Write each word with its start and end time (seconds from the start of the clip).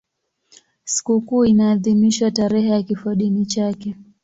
Sikukuu 0.85 1.45
inaadhimishwa 1.45 2.31
tarehe 2.31 2.67
ya 2.69 2.83
kifodini 2.83 3.45
chake. 3.45 3.95